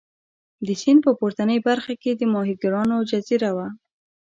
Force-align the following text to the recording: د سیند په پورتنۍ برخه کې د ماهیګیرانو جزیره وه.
د 0.65 0.67
سیند 0.81 0.99
په 1.05 1.11
پورتنۍ 1.19 1.57
برخه 1.67 1.93
کې 2.01 2.11
د 2.15 2.21
ماهیګیرانو 2.33 2.97
جزیره 3.09 3.51
وه. 3.57 3.67